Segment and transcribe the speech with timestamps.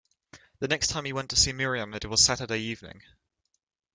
[0.57, 3.03] The next time he went to see Miriam it was Saturday evening.